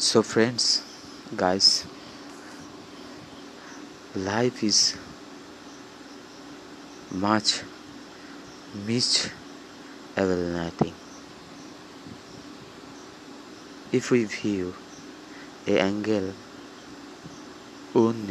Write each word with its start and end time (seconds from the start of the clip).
So, 0.00 0.22
friends, 0.22 0.82
guys, 1.36 1.86
life 4.14 4.62
is 4.64 4.96
much 7.10 7.64
miserable 8.72 9.32
nothing. 10.16 10.96
If 13.92 14.10
we 14.10 14.24
view 14.24 14.74
a 15.66 15.78
angle 15.80 16.34
on 17.94 18.26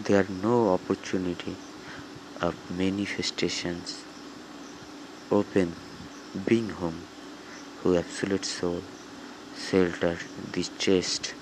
there 0.00 0.20
are 0.24 0.28
no 0.28 0.70
opportunity 0.70 1.58
of 2.40 2.56
manifestations 2.70 4.06
open 5.30 5.74
being 6.46 6.70
home 6.70 7.06
who 7.82 7.96
absolute 7.96 8.44
soul 8.44 8.82
shelter 9.66 10.18
the 10.52 10.64
chest 10.78 11.34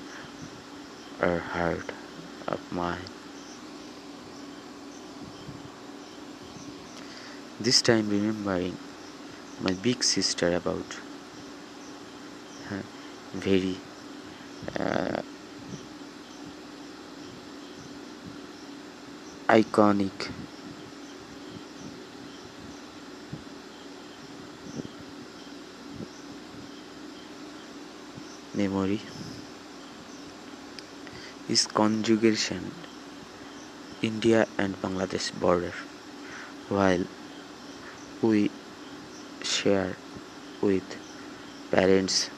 or 1.20 1.38
heart 1.38 1.92
of 2.48 2.60
mine. 2.72 3.08
This 7.60 7.82
time 7.82 8.08
remembering 8.08 8.78
my 9.60 9.72
big 9.74 10.04
sister 10.04 10.54
about 10.54 10.96
her 12.68 12.82
very 13.34 13.76
uh, 14.78 15.22
iconic 19.48 20.30
memory 28.56 29.00
is 31.48 31.66
conjugation 31.66 32.72
India 34.02 34.46
and 34.58 34.80
Bangladesh 34.80 35.28
border 35.38 35.74
while 36.68 37.04
we 38.22 38.50
share 39.42 39.96
with 40.62 40.98
parents 41.70 42.30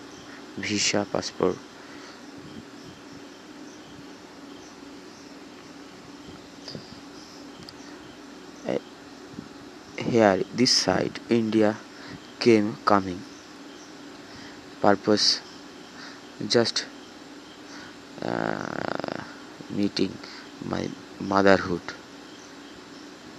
visa 0.56 1.06
passport 1.12 1.56
Eh, 8.66 8.78
here 9.96 10.42
this 10.52 10.72
side 10.72 11.20
India 11.30 11.76
came 12.40 12.76
coming 12.84 13.22
purpose 14.82 15.40
just 16.46 16.86
uh, 18.22 19.24
meeting 19.70 20.16
my 20.64 20.88
motherhood 21.18 21.82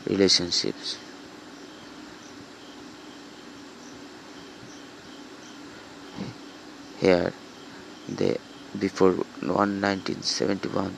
relationships. 0.05 0.97
Here 6.99 7.31
they 8.09 8.37
before 8.77 9.13
1971 9.13 10.97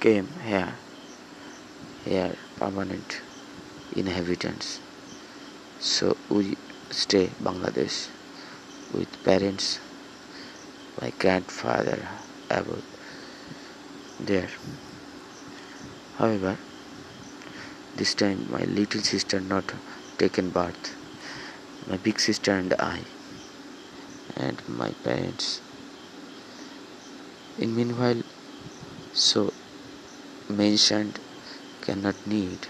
came 0.00 0.28
here 0.46 0.74
here 2.04 2.34
permanent 2.56 3.20
inhabitants 3.94 4.80
so 5.80 6.14
we 6.28 6.56
stay 6.90 7.26
bangladesh 7.40 8.08
with 8.92 9.10
parents 9.24 9.80
my 11.00 11.10
grandfather 11.18 12.06
about 12.50 12.84
there? 14.18 14.50
However 16.18 16.58
this 17.96 18.14
time 18.14 18.46
my 18.50 18.64
little 18.64 19.00
sister 19.00 19.40
not 19.40 19.72
taken 20.18 20.50
birth. 20.50 20.96
My 21.86 21.96
big 21.96 22.20
sister 22.20 22.52
and 22.52 22.74
i 22.78 23.04
and 24.36 24.62
my 24.68 24.90
parents. 25.02 25.62
In 27.56 27.74
meanwhile 27.74 28.20
so 29.12 29.52
mentioned 30.48 31.20
cannot 31.80 32.16
need. 32.26 32.68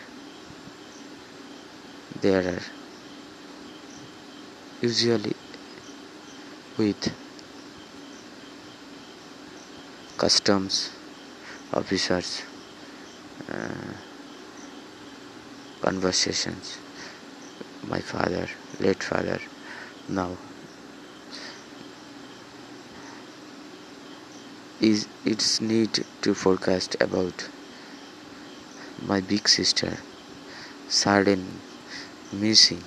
There 2.20 2.47
are 2.54 2.79
usually 4.80 5.36
with 6.76 7.14
customs 10.16 10.91
officers 11.72 12.42
uh, 13.48 13.94
conversations. 15.80 16.78
My 17.82 18.00
father 18.00 18.46
late 18.78 19.02
father 19.02 19.40
now 20.08 20.38
is 24.80 25.08
its 25.24 25.60
need 25.60 26.04
to 26.22 26.34
forecast 26.34 26.96
about 27.00 27.50
my 29.00 29.20
big 29.20 29.48
sister 29.48 29.98
sudden 30.86 31.62
missing 32.32 32.82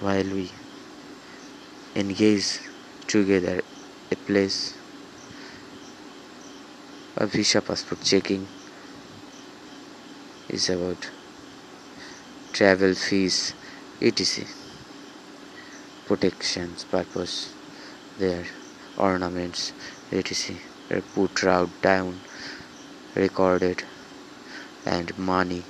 while 0.00 0.24
we 0.24 0.50
engage 1.94 2.60
together 3.06 3.62
a 4.12 4.16
place. 4.16 4.76
A 7.16 7.26
visa 7.26 7.62
passport 7.62 8.02
checking 8.02 8.46
is 10.50 10.68
about 10.68 11.10
travel 12.52 12.94
fees 12.94 13.54
etc. 14.02 14.44
Protections 16.04 16.84
purpose 16.84 17.54
their 18.18 18.44
ornaments 18.98 19.72
etc. 20.12 20.56
Put 21.14 21.44
out 21.44 21.70
down 21.80 22.20
recorded 23.14 23.82
and 24.84 25.16
money 25.16 25.64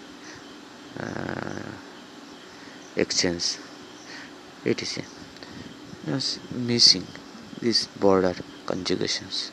uh, 0.99 1.71
exchange 2.97 3.59
etc 4.73 5.05
just 6.07 6.39
missing 6.53 7.07
these 7.61 7.89
border 7.99 8.35
conjugations. 8.65 9.51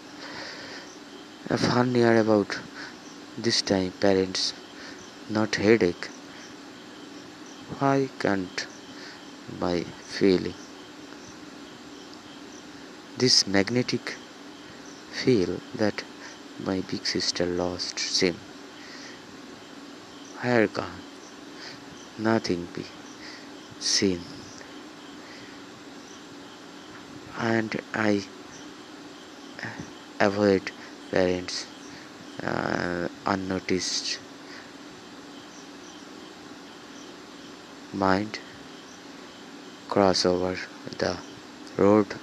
A 1.50 1.58
fun 1.58 1.94
near 1.94 2.16
about 2.20 2.60
this 3.38 3.62
time 3.64 3.92
parents 4.00 4.54
not 5.30 5.56
headache. 5.56 6.10
Why 7.80 8.10
can't 8.20 8.68
my 9.60 9.84
feeling 10.18 10.54
this 13.18 13.48
magnetic 13.48 14.16
feel 15.24 15.60
that 15.74 16.04
my 16.60 16.82
big 16.92 17.06
sister 17.16 17.48
lost 17.48 17.98
sim 17.98 18.38
where 20.42 20.68
gone? 20.68 21.04
Nothing 22.20 22.70
be 22.76 22.86
seen 23.80 24.22
and 27.38 27.82
I 27.94 28.24
avoid 30.20 30.72
parents 31.12 31.68
uh, 32.42 33.08
unnoticed 33.26 34.20
mind 37.92 38.40
cross 39.88 40.26
over 40.26 40.58
the 40.98 41.18
road 41.78 42.16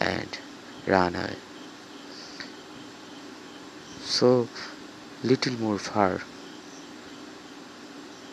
and 0.00 0.38
run 0.86 1.16
away. 1.16 1.36
So 4.04 4.48
little 5.22 5.58
more 5.58 5.78
far 5.78 6.20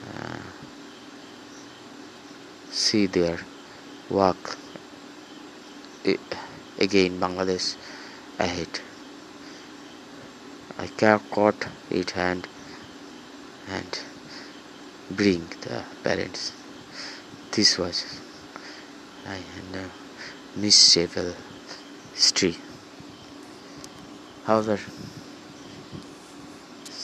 uh, 0.08 0.38
see 2.70 3.08
there 3.08 3.40
walk 4.10 4.58
again 6.78 7.20
Bangladesh 7.20 7.78
ahead. 8.40 8.80
I 10.78 10.88
caught 11.30 11.68
it 11.90 12.12
hand 12.12 12.48
and 13.68 14.00
bring 15.10 15.52
the 15.62 15.84
parents 16.04 16.54
this 17.52 17.78
was 17.78 18.22
I 19.26 19.40
know 19.72 19.90
miserable 20.56 21.34
history 22.14 22.58
however 24.44 24.80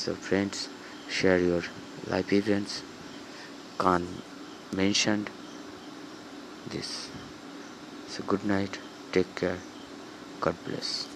so 0.01 0.15
friends 0.15 0.69
share 1.07 1.37
your 1.37 1.61
life 2.07 2.33
events. 2.33 2.83
Khan 3.77 4.23
mentioned 4.75 5.29
this. 6.65 7.11
So 8.07 8.23
good 8.23 8.43
night, 8.43 8.79
take 9.11 9.35
care, 9.35 9.67
God 10.41 10.57
bless. 10.63 11.10